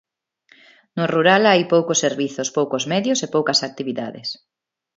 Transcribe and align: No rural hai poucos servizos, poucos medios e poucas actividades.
No 0.95 1.03
rural 1.13 1.41
hai 1.51 1.61
poucos 1.73 2.01
servizos, 2.05 2.47
poucos 2.57 2.83
medios 2.93 3.19
e 3.25 3.31
poucas 3.35 3.59
actividades. 3.69 4.27